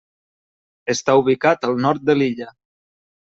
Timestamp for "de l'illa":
2.11-2.49